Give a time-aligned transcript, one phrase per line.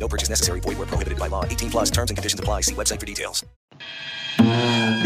[0.00, 0.60] No purchase necessary.
[0.60, 1.44] Void where prohibited by law.
[1.44, 2.62] 18 plus terms and conditions apply.
[2.62, 3.44] See website for details.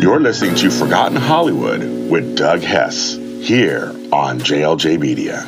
[0.00, 1.80] You're listening to Forgotten Hollywood
[2.10, 5.46] with Doug Hess here on JLJ Media.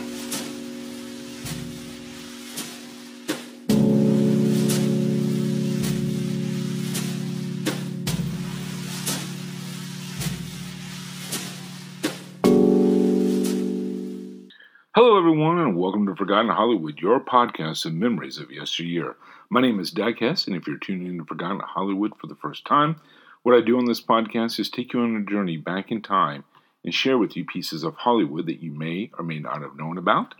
[16.16, 19.16] Forgotten Hollywood, your podcast of memories of yesteryear.
[19.50, 22.34] My name is Doug Hess, and if you're tuning in to Forgotten Hollywood for the
[22.36, 22.96] first time,
[23.42, 26.44] what I do on this podcast is take you on a journey back in time
[26.84, 29.98] and share with you pieces of Hollywood that you may or may not have known
[29.98, 30.34] about.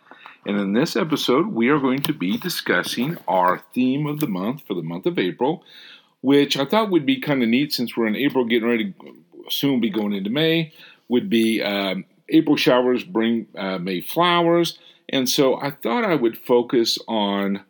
[0.47, 4.63] And in this episode, we are going to be discussing our theme of the month
[4.67, 5.63] for the month of April,
[6.23, 9.51] which I thought would be kind of neat since we're in April, getting ready to
[9.51, 10.73] soon be going into May,
[11.09, 11.63] would be.
[11.63, 14.79] Um, April showers bring uh, May flowers.
[15.09, 17.63] And so I thought I would focus on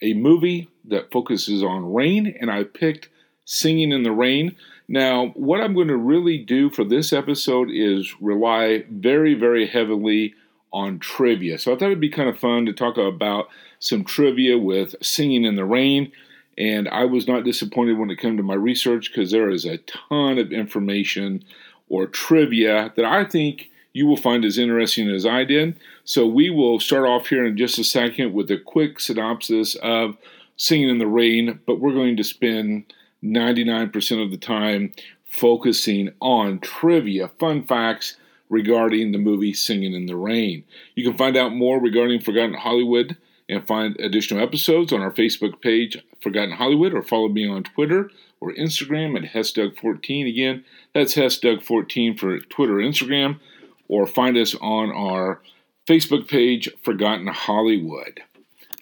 [0.00, 3.08] a movie that focuses on rain, and I picked
[3.44, 4.56] Singing in the Rain.
[4.88, 10.34] Now, what I'm going to really do for this episode is rely very, very heavily
[10.72, 11.58] on trivia.
[11.58, 13.48] So I thought it'd be kind of fun to talk about
[13.80, 16.12] some trivia with Singing in the Rain.
[16.56, 19.78] And I was not disappointed when it came to my research because there is a
[19.78, 21.44] ton of information
[21.88, 25.76] or trivia that I think you will find as interesting as I did.
[26.04, 30.16] So we will start off here in just a second with a quick synopsis of
[30.56, 32.92] Singing in the Rain, but we're going to spend
[33.24, 34.92] 99% of the time
[35.24, 38.14] focusing on trivia, fun facts
[38.48, 40.62] regarding the movie Singing in the Rain.
[40.94, 43.16] You can find out more regarding Forgotten Hollywood
[43.48, 48.12] and find additional episodes on our Facebook page, Forgotten Hollywood, or follow me on Twitter
[48.40, 50.28] or Instagram at HessDoug14.
[50.28, 50.64] Again,
[50.94, 53.40] that's HessDoug14 for Twitter and Instagram
[53.88, 55.40] or find us on our
[55.86, 58.20] Facebook page, Forgotten Hollywood.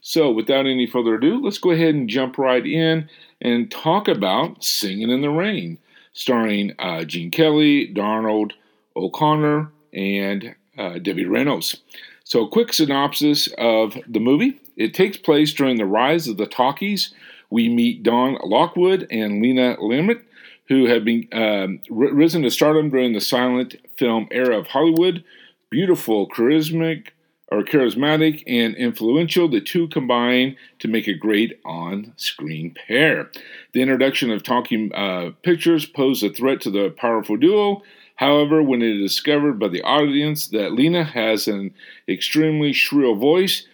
[0.03, 3.09] So, without any further ado, let's go ahead and jump right in
[3.41, 5.79] and talk about Singing in the Rain,
[6.13, 8.53] starring uh, Gene Kelly, Donald
[8.95, 11.79] O'Connor, and uh, Debbie Reynolds.
[12.25, 14.61] So, a quick synopsis of the movie.
[14.77, 17.13] It takes place during the rise of the talkies.
[17.51, 20.25] We meet Don Lockwood and Lina Limerick,
[20.69, 25.25] who have been um, risen to stardom during the silent film era of Hollywood.
[25.71, 27.09] Beautiful, charismatic,
[27.49, 33.31] or charismatic and influential, the two combine to make a great on-screen pair.
[33.73, 37.83] The introduction of talking uh, pictures posed a threat to the powerful duo.
[38.17, 41.75] However, when it is discovered by the audience that Lina has an
[42.09, 43.67] extremely shrill voice,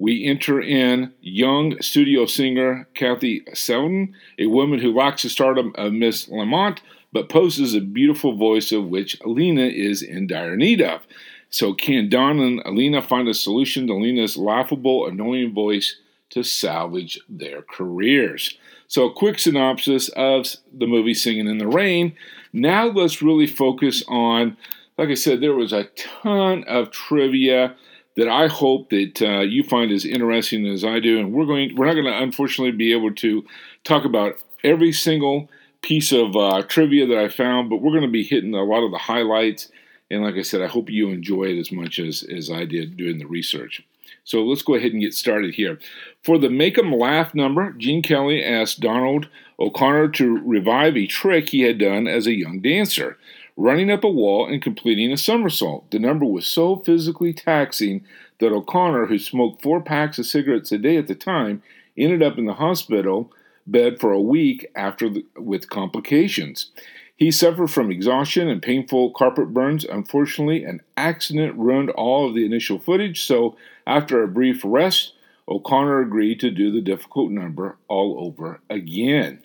[0.00, 5.92] we enter in young studio singer Kathy Selden, a woman who lacks the stardom of
[5.92, 6.80] Miss Lamont,
[7.12, 11.02] but possesses a beautiful voice of which Alina is in dire need of.
[11.50, 15.96] So, can Don and Alina find a solution to Alina's laughable, annoying voice
[16.30, 18.56] to salvage their careers?
[18.86, 22.16] So, a quick synopsis of the movie Singing in the Rain.
[22.54, 24.56] Now, let's really focus on,
[24.96, 27.76] like I said, there was a ton of trivia
[28.20, 31.18] that I hope that uh, you find as interesting as I do.
[31.18, 33.46] And we're going, we're not going to unfortunately be able to
[33.82, 35.48] talk about every single
[35.80, 38.84] piece of uh, trivia that I found, but we're going to be hitting a lot
[38.84, 39.72] of the highlights.
[40.10, 42.98] And like I said, I hope you enjoy it as much as, as I did
[42.98, 43.82] doing the research.
[44.24, 45.78] So let's go ahead and get started here.
[46.22, 49.28] For the Make 'em Laugh number, Gene Kelly asked Donald
[49.58, 53.16] O'Connor to revive a trick he had done as a young dancer
[53.56, 55.90] running up a wall and completing a somersault.
[55.90, 58.04] The number was so physically taxing
[58.38, 61.62] that O'Connor, who smoked four packs of cigarettes a day at the time,
[61.96, 63.32] ended up in the hospital
[63.66, 66.70] bed for a week after the, with complications.
[67.16, 69.84] He suffered from exhaustion and painful carpet burns.
[69.84, 73.56] Unfortunately, an accident ruined all of the initial footage, so
[73.86, 75.12] after a brief rest,
[75.46, 79.42] O'Connor agreed to do the difficult number all over again.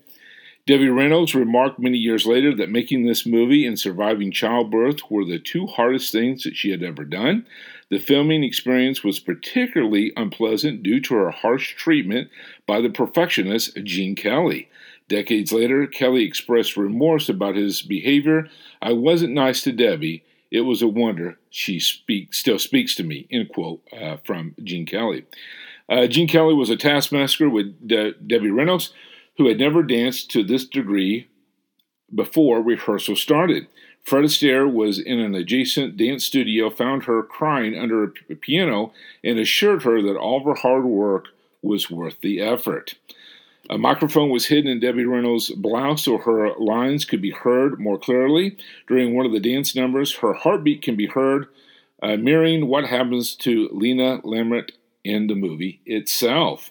[0.68, 5.38] Debbie Reynolds remarked many years later that making this movie and surviving childbirth were the
[5.38, 7.46] two hardest things that she had ever done.
[7.92, 12.32] The filming experience was particularly unpleasant due to her harsh treatment
[12.66, 14.68] by the perfectionist Gene Kelly.
[15.08, 18.50] Decades later, Kelly expressed remorse about his behavior.
[18.82, 20.24] I wasn't nice to Debbie.
[20.50, 24.88] It was a wonder she speak, still speaks to me, end quote, uh, from Gene
[24.88, 25.26] Kelly.
[25.88, 28.92] Uh, Gene Kelly was a taskmaster with De- Debbie Reynolds
[29.38, 31.28] who had never danced to this degree
[32.14, 33.68] before rehearsal started.
[34.04, 38.94] Fred Astaire was in an adjacent dance studio, found her crying under a piano,
[39.24, 41.30] and assured her that all of her hard work
[41.64, 42.96] was worth the effort.
[43.68, 47.98] A microphone was hidden in Debbie Reynolds' blouse so her lines could be heard more
[47.98, 48.58] clearly.
[48.88, 51.48] During one of the dance numbers, her heartbeat can be heard,
[52.04, 54.72] uh, mirroring what happens to Lina Lamont
[55.04, 56.70] in the movie itself.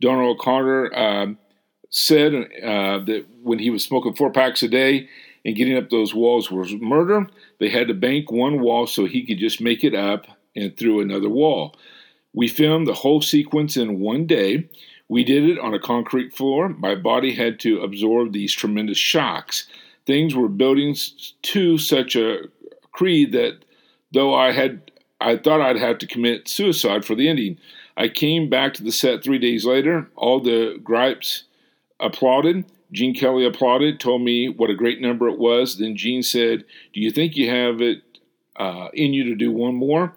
[0.00, 1.26] Donald O'Connor uh,
[1.90, 5.08] said uh, that when he was smoking four packs a day
[5.44, 7.26] and getting up those walls was murder,
[7.58, 10.26] they had to bank one wall so he could just make it up
[10.56, 11.74] and through another wall.
[12.32, 14.68] We filmed the whole sequence in one day.
[15.08, 16.68] We did it on a concrete floor.
[16.68, 19.66] My body had to absorb these tremendous shocks.
[20.06, 20.94] Things were building
[21.42, 22.42] to such a
[22.92, 23.64] creed that
[24.12, 24.90] though I had
[25.20, 27.58] I thought I'd have to commit suicide for the ending.
[27.96, 30.08] I came back to the set three days later.
[30.16, 31.44] All the gripes
[32.00, 32.64] applauded.
[32.92, 35.78] Gene Kelly applauded, told me what a great number it was.
[35.78, 38.02] Then Gene said, Do you think you have it
[38.56, 40.14] uh, in you to do one more?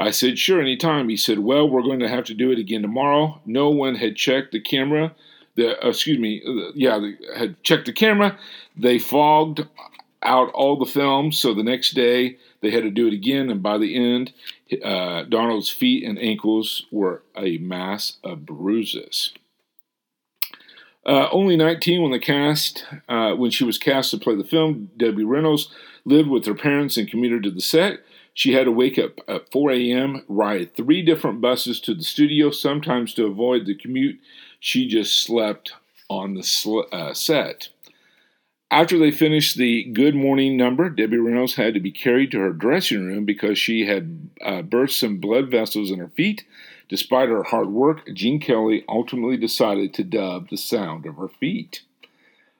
[0.00, 1.10] I said, sure, anytime.
[1.10, 3.38] He said, well, we're going to have to do it again tomorrow.
[3.44, 5.14] No one had checked the camera.
[5.56, 8.38] The, uh, excuse me, uh, yeah, they had checked the camera.
[8.76, 9.66] They fogged
[10.22, 13.62] out all the films, so the next day they had to do it again, and
[13.62, 14.32] by the end,
[14.82, 19.32] uh, Donald's feet and ankles were a mass of bruises.
[21.06, 24.90] Uh, only 19 when the cast, uh, when she was cast to play the film,
[24.96, 25.72] Debbie Reynolds
[26.04, 28.00] lived with her parents and commuted to the set.
[28.34, 32.50] She had to wake up at 4 a.m., ride three different buses to the studio,
[32.50, 34.20] sometimes to avoid the commute.
[34.60, 35.72] She just slept
[36.08, 37.68] on the sl- uh, set.
[38.70, 42.52] After they finished the Good Morning number, Debbie Reynolds had to be carried to her
[42.52, 46.44] dressing room because she had uh, burst some blood vessels in her feet.
[46.90, 51.82] Despite her hard work, Gene Kelly ultimately decided to dub the sound of her feet.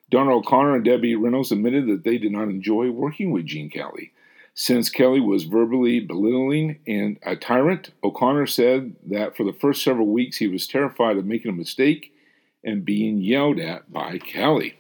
[0.09, 4.13] Donald O'Connor and Debbie Reynolds admitted that they did not enjoy working with Gene Kelly.
[4.55, 10.07] Since Kelly was verbally belittling and a tyrant, O'Connor said that for the first several
[10.07, 12.15] weeks he was terrified of making a mistake
[12.63, 14.77] and being yelled at by Kelly.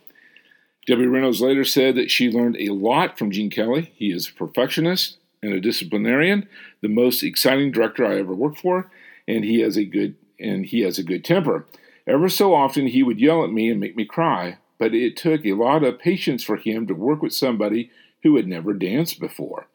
[0.87, 3.93] Debbie Reynolds later said that she learned a lot from Gene Kelly.
[3.97, 6.49] He is a perfectionist and a disciplinarian,
[6.82, 8.91] the most exciting director I ever worked for,
[9.30, 11.66] and he has a good and he has a good temper.
[12.06, 15.44] Ever so often he would yell at me and make me cry, but it took
[15.44, 17.90] a lot of patience for him to work with somebody
[18.22, 19.66] who had never danced before.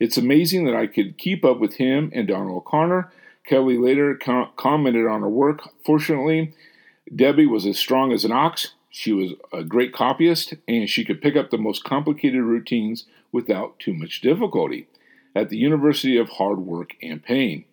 [0.00, 3.12] It's amazing that I could keep up with him and Donald O'Connor.
[3.46, 5.68] Kelly later com- commented on her work.
[5.84, 6.54] Fortunately,
[7.14, 8.72] Debbie was as strong as an ox.
[8.88, 13.78] She was a great copyist, and she could pick up the most complicated routines without
[13.78, 14.88] too much difficulty.
[15.36, 17.64] At the University of Hard Work and Pain.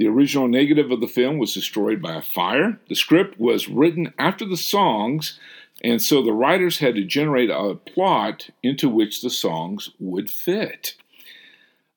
[0.00, 2.80] The original negative of the film was destroyed by a fire.
[2.88, 5.38] The script was written after the songs
[5.84, 10.94] and so the writers had to generate a plot into which the songs would fit.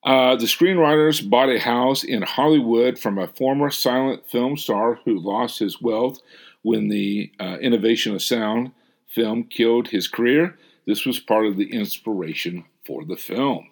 [0.04, 5.18] Uh, the screenwriters bought a house in Hollywood from a former silent film star who
[5.18, 6.20] lost his wealth
[6.62, 8.74] when the uh, innovation of sound
[9.08, 10.58] film killed his career.
[10.86, 13.70] This was part of the inspiration for the film.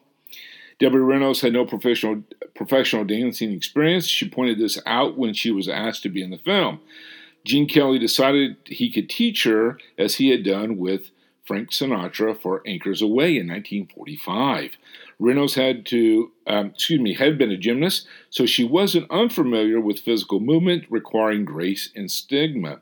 [0.82, 2.24] Debbie Reynolds had no professional
[2.56, 4.08] professional dancing experience.
[4.08, 6.80] She pointed this out when she was asked to be in the film.
[7.46, 11.12] Gene Kelly decided he could teach her as he had done with
[11.46, 14.72] Frank Sinatra for Anchors Aweigh in 1945.
[15.20, 20.00] Reynolds had to, um, excuse me, had been a gymnast, so she wasn't unfamiliar with
[20.00, 22.82] physical movement requiring grace and stigma.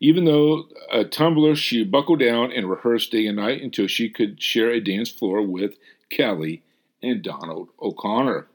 [0.00, 4.42] Even though a tumbler, she buckled down and rehearsed day and night until she could
[4.42, 5.74] share a dance floor with
[6.10, 6.62] Kelly
[7.08, 8.46] and Donald O'Connor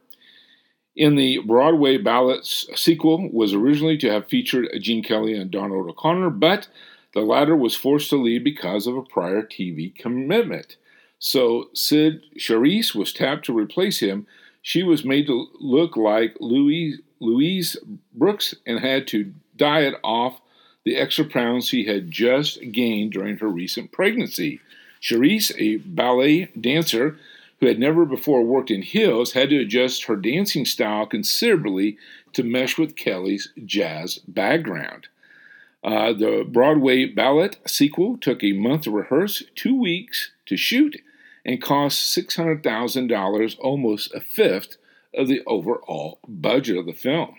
[0.95, 6.31] in the Broadway Ballet sequel was originally to have featured Gene Kelly and Donald O'Connor,
[6.31, 6.67] but
[7.13, 10.77] the latter was forced to leave because of a prior TV commitment.
[11.19, 14.27] So Cyd Charisse was tapped to replace him.
[14.61, 17.77] She was made to look like Louise, Louise
[18.13, 20.41] Brooks and had to diet off
[20.83, 24.59] the extra pounds she had just gained during her recent pregnancy.
[25.01, 27.17] Charisse, a ballet dancer,
[27.61, 31.95] who had never before worked in heels, had to adjust her dancing style considerably
[32.33, 35.07] to mesh with Kelly's jazz background.
[35.83, 40.99] Uh, the Broadway ballet sequel took a month to rehearse, two weeks to shoot,
[41.45, 44.77] and cost $600,000, almost a fifth
[45.13, 47.35] of the overall budget of the film.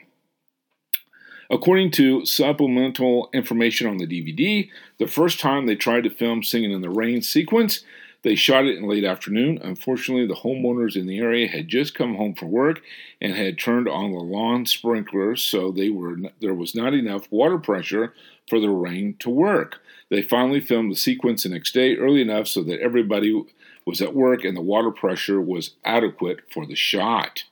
[1.50, 6.72] According to supplemental information on the DVD, the first time they tried to film Singing
[6.72, 7.84] in the Rain sequence,
[8.22, 9.58] They shot it in late afternoon.
[9.62, 12.80] Unfortunately, the homeowners in the area had just come home from work
[13.20, 17.58] and had turned on the lawn sprinklers, so they were there was not enough water
[17.58, 18.14] pressure
[18.48, 19.80] for the rain to work.
[20.08, 23.44] They finally filmed the sequence the next day early enough so that everybody
[23.84, 27.44] was at work and the water pressure was adequate for the shot.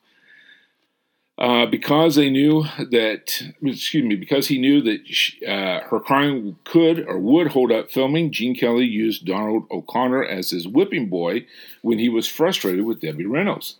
[1.41, 6.59] Uh, because they knew that, excuse me, because he knew that she, uh, her crime
[6.65, 11.47] could or would hold up filming, Gene Kelly used Donald O'Connor as his whipping boy
[11.81, 13.77] when he was frustrated with Debbie Reynolds.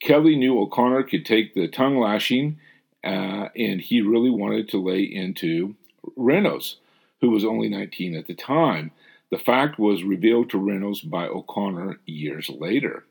[0.00, 2.58] Kelly knew O'Connor could take the tongue lashing,
[3.04, 5.76] uh, and he really wanted to lay into
[6.16, 6.76] Reynolds,
[7.20, 8.92] who was only 19 at the time.
[9.30, 13.04] The fact was revealed to Reynolds by O'Connor years later.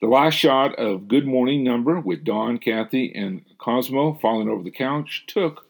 [0.00, 4.70] The last shot of Good Morning Number with Don, Kathy, and Cosmo falling over the
[4.70, 5.66] couch took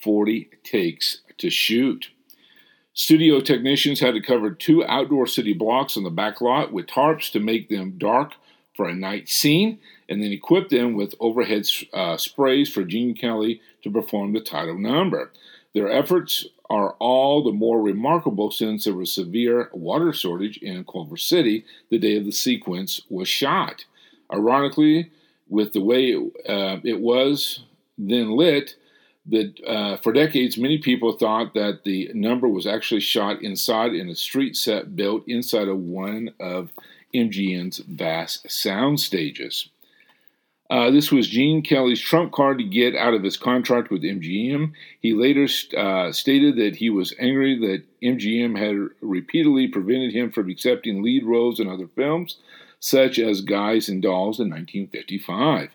[0.00, 2.08] 40 takes to shoot.
[2.94, 7.30] Studio technicians had to cover two outdoor city blocks on the back lot with tarps
[7.32, 8.32] to make them dark
[8.74, 13.60] for a night scene, and then equip them with overhead uh, sprays for Gene Kelly
[13.82, 15.30] to perform the title number.
[15.74, 21.16] Their efforts are all the more remarkable since there was severe water shortage in Culver
[21.16, 23.84] City the day of the sequence was shot.
[24.32, 25.10] Ironically,
[25.48, 27.64] with the way it, uh, it was
[27.98, 28.76] then lit,
[29.26, 34.08] that uh, for decades many people thought that the number was actually shot inside in
[34.08, 36.70] a street set built inside of one of
[37.14, 39.68] MGM's vast sound stages.
[40.70, 44.72] Uh, this was Gene Kelly's trump card to get out of his contract with MGM.
[45.00, 50.48] He later uh, stated that he was angry that MGM had repeatedly prevented him from
[50.48, 52.38] accepting lead roles in other films,
[52.80, 55.70] such as Guys and Dolls in 1955.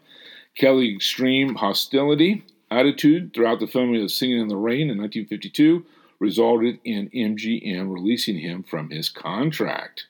[0.56, 5.86] Kelly's extreme hostility attitude throughout the filming of Singing in the Rain in 1952
[6.20, 10.08] resulted in MGM releasing him from his contract.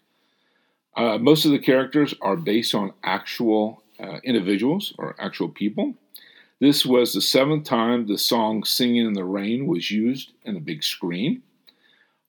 [0.96, 5.96] Uh, most of the characters are based on actual uh, individuals or actual people.
[6.60, 10.62] This was the seventh time the song Singing in the Rain was used in a
[10.62, 11.42] big screen.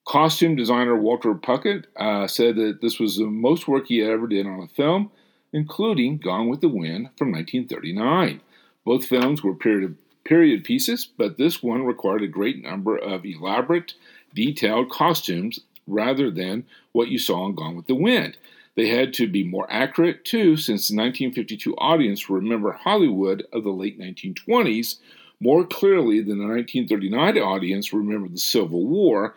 [0.06, 4.46] Costume designer Walter Plunkett uh, said that this was the most work he ever did
[4.46, 5.10] on a film,
[5.52, 8.40] including Gone with the Wind from 1939.
[8.84, 13.94] Both films were period, period pieces, but this one required a great number of elaborate,
[14.34, 18.36] detailed costumes rather than what you saw in Gone with the Wind.
[18.76, 23.64] They had to be more accurate too, since the 1952 audience will remember Hollywood of
[23.64, 24.96] the late 1920s
[25.40, 29.34] more clearly than the 1939 audience remembered the Civil War.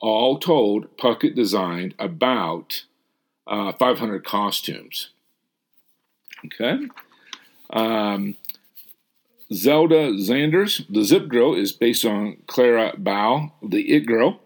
[0.00, 2.84] All told, Plunkett designed about
[3.46, 5.10] uh, 500 costumes.
[6.44, 6.88] Okay.
[7.70, 8.36] Um,
[9.52, 14.40] Zelda Zanders, the Zip Girl, is based on Clara Bow, the It Girl.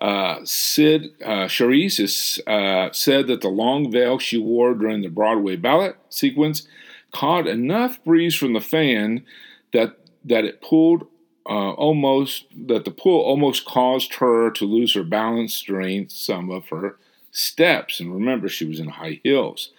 [0.00, 5.08] Uh, Cyd uh, Charisse has uh, said that the long veil she wore during the
[5.08, 6.66] Broadway ballet sequence
[7.12, 9.24] caught enough breeze from the fan
[9.72, 11.06] that that it pulled
[11.46, 16.68] uh, almost that the pull almost caused her to lose her balance during some of
[16.68, 16.96] her
[17.30, 18.00] steps.
[18.00, 19.70] And remember, she was in high heels.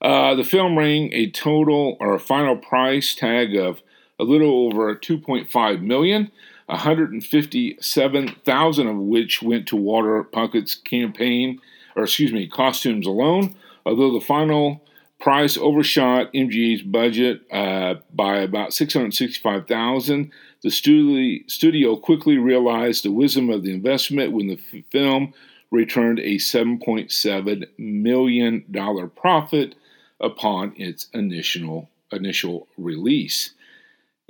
[0.00, 3.80] Uh, the film rang a total or a final price tag of
[4.18, 6.30] a little over 2.5 million.
[6.66, 11.60] 157,000 of which went to Walter Plunkett's campaign,
[11.94, 13.54] or excuse me, costumes alone.
[13.84, 14.82] Although the final
[15.20, 23.50] price overshot MGA's budget uh, by about 665,000, the studio, studio quickly realized the wisdom
[23.50, 25.32] of the investment when the f- film
[25.70, 29.74] returned a 7.7 million dollar profit
[30.20, 33.50] upon its initial initial release.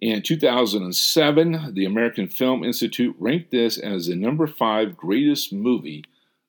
[0.00, 6.04] In 2007, the American Film Institute ranked this as the number five greatest movie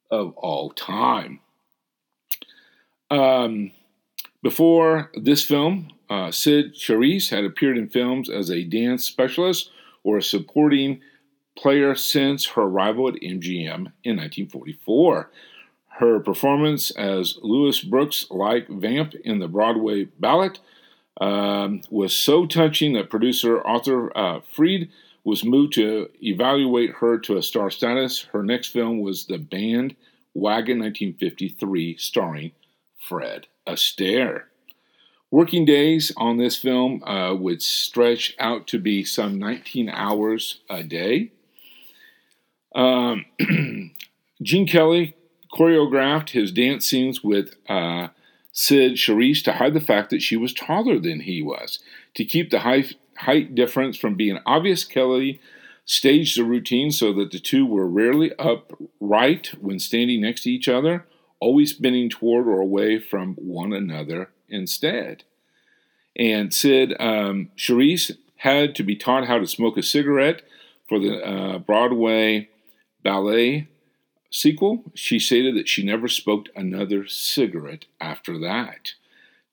[0.10, 1.40] of all time.
[3.12, 3.72] Um,
[4.42, 9.72] before this film, uh, Cyd Charisse had appeared in films as a dance specialist
[10.04, 11.02] or a supporting
[11.56, 15.32] player since her arrival at MGM in 1944.
[15.98, 20.52] Her performance as Louise Brooks like Vamp in the Broadway ballet
[21.22, 24.90] um, was so touching that producer Arthur uh, Freed
[25.24, 28.22] was moved to evaluate her to a star status.
[28.32, 29.96] Her next film was The Band
[30.34, 32.52] Wagon 1953, starring
[33.00, 34.44] Fred Astaire.
[35.32, 40.84] Working days on this film uh, would stretch out to be some 19 hours a
[40.84, 41.32] day.
[42.76, 43.26] Um,
[44.42, 45.16] Gene Kelly
[45.54, 48.10] choreographed his dance scenes with uh,
[48.56, 51.80] Cyd Charisse to hide the fact that she was taller than he was.
[52.16, 55.42] To keep the height, height difference from being obvious, Kelly
[55.84, 60.68] staged the routine so that the two were rarely upright when standing next to each
[60.68, 61.06] other
[61.40, 65.24] always bending toward or away from one another instead.
[66.18, 70.44] And Cyd um, Charisse had to be taught how to smoke a cigarette
[70.88, 72.50] for the uh, Broadway
[73.04, 73.68] ballet
[74.36, 74.84] sequel.
[74.94, 78.94] She stated that she never smoked another cigarette after that.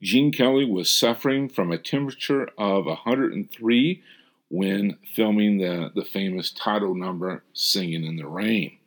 [0.03, 4.03] Gene Kelly was suffering from a temperature of 103
[4.49, 8.79] when filming the, the famous title number, Singing in the Rain.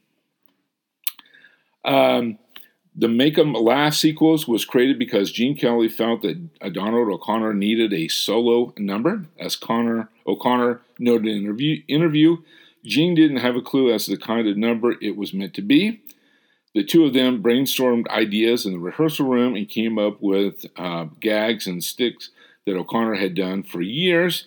[1.85, 2.39] Um,
[2.93, 7.93] the Make 'em Laugh sequels was created because Gene Kelly felt that Donald O'Connor needed
[7.93, 9.25] a solo number.
[9.39, 12.37] As Connor O'Connor noted in an interview, interview,
[12.85, 15.61] Gene didn't have a clue as to the kind of number it was meant to
[15.61, 16.01] be.
[16.73, 21.05] The two of them brainstormed ideas in the rehearsal room and came up with uh,
[21.19, 22.29] gags and sticks
[22.65, 24.45] that O'Connor had done for years.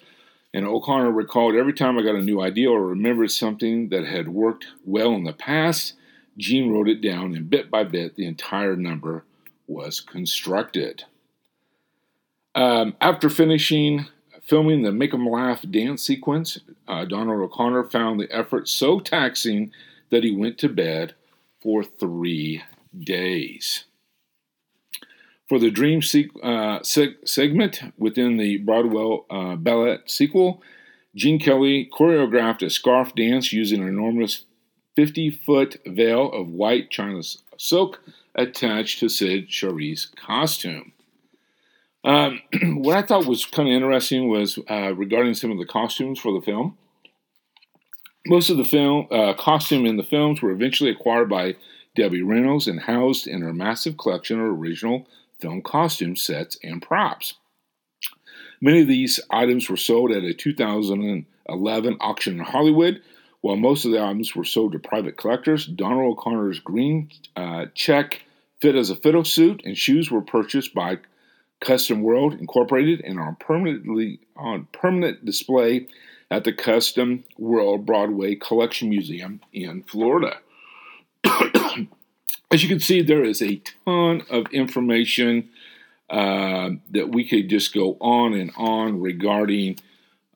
[0.53, 4.29] And O'Connor recalled every time I got a new idea or remembered something that had
[4.29, 5.95] worked well in the past,
[6.37, 9.25] Gene wrote it down, and bit by bit, the entire number
[9.67, 11.05] was constructed.
[12.55, 14.07] Um, after finishing
[14.49, 19.73] filming the Make 'em Laugh dance sequence, uh, Donald O'Connor found the effort so taxing
[20.11, 21.15] that he went to bed
[21.61, 22.63] for three
[22.99, 23.85] days.
[25.49, 30.63] For the dream se- uh, seg- segment within the Broadwell uh, ballet sequel,
[31.15, 34.45] Gene Kelly choreographed a scarf dance using an enormous
[34.95, 37.23] 50 foot veil of white china
[37.57, 38.01] silk
[38.35, 40.93] attached to Cyd Charisse's costume.
[42.05, 42.41] Um,
[42.77, 46.33] what I thought was kind of interesting was uh, regarding some of the costumes for
[46.33, 46.77] the film.
[48.27, 51.57] Most of the film uh, costume in the films were eventually acquired by
[51.97, 55.07] Debbie Reynolds and housed in her massive collection of original
[55.41, 57.35] film costume sets and props.
[58.61, 63.01] Many of these items were sold at a 2011 auction in Hollywood,
[63.41, 65.67] while most of the items were sold to private collectors.
[65.67, 68.23] Donald O'Connor's green uh, check
[68.61, 70.99] fit as a fiddle suit and shoes were purchased by
[71.61, 75.87] Costume World Incorporated and are permanently on permanent display
[76.31, 80.39] at the Costume World Broadway Collection Museum in Florida.
[82.51, 85.51] As you can see, there is a ton of information
[86.09, 89.79] uh, that we could just go on and on regarding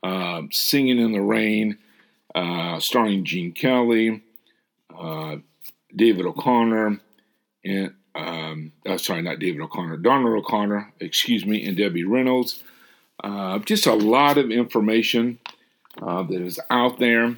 [0.02, 1.78] uh, Singing in the Rain,
[2.34, 4.22] uh, starring Gene Kelly,
[4.98, 5.36] uh,
[5.94, 7.00] David O'Connor,
[7.64, 12.62] and um, uh, sorry, not David O'Connor, Donald O'Connor, excuse me, and Debbie Reynolds.
[13.22, 15.38] Uh, just a lot of information
[16.00, 17.36] uh, that is out there.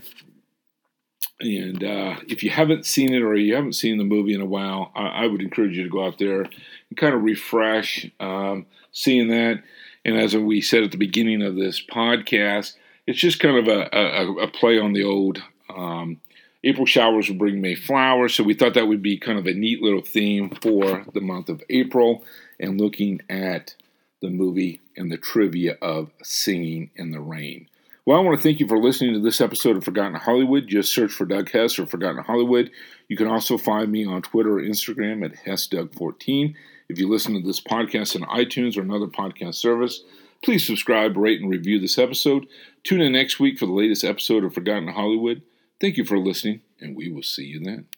[1.41, 4.47] And uh, if you haven't seen it or you haven't seen the movie in a
[4.47, 8.67] while, I, I would encourage you to go out there and kind of refresh um,
[8.93, 9.63] seeing that.
[10.05, 12.75] And as we said at the beginning of this podcast,
[13.07, 15.43] it's just kind of a, a, a play on the old
[15.75, 16.21] um,
[16.65, 18.35] April showers will bring May flowers.
[18.35, 21.49] So we thought that would be kind of a neat little theme for the month
[21.49, 22.25] of April
[22.59, 23.75] and looking at
[24.23, 27.69] the movie and the trivia of Singing in the Rain.
[28.07, 30.67] Well, I want to thank you for listening to this episode of Forgotten Hollywood.
[30.69, 32.71] Just search for Doug Hess or Forgotten Hollywood.
[33.09, 36.55] You can also find me on Twitter or Instagram at HessDoug14.
[36.89, 40.03] If you listen to this podcast on iTunes or another podcast service,
[40.43, 42.47] please subscribe, rate, and review this episode.
[42.83, 45.41] Tune in next week for the latest episode of Forgotten Hollywood.
[45.85, 47.89] Thank you for listening, and we will see you then.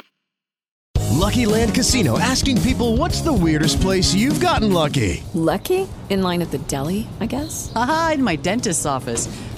[1.12, 5.22] Lucky Land Casino asking people what's the weirdest place you've gotten lucky?
[5.34, 5.86] Lucky?
[6.10, 7.70] In line at the deli, I guess?
[7.76, 9.28] Aha, in my dentist's office.